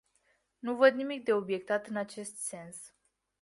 [0.59, 2.93] Nu văd nimic de obiectat în acest sens.